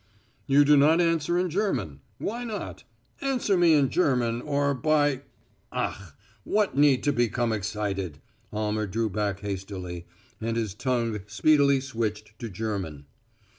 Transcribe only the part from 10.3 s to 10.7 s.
and